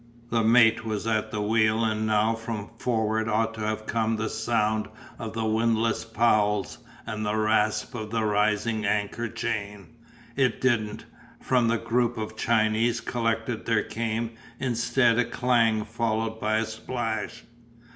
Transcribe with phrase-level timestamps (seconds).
[0.31, 4.31] The mate was at the wheel and now from forward ought to have come the
[4.31, 4.87] sound
[5.19, 9.89] of the windlass pawls and the rasp of the rising anchor chain.
[10.35, 11.05] It didn't.
[11.39, 17.43] From the group of Chinese collected there came, instead, a clang followed by a splash.